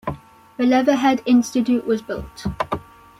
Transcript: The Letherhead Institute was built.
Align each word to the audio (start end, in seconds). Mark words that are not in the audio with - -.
The 0.57 0.65
Letherhead 0.65 1.21
Institute 1.27 1.85
was 1.85 2.01
built. 2.01 2.47